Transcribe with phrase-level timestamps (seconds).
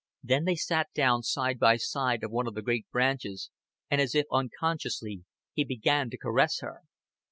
[0.23, 3.51] Then they sat down side by side on one of the great branches,
[3.87, 6.81] and as if unconsciously he began to caress her.